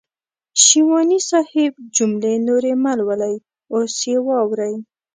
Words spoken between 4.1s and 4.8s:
واورئ.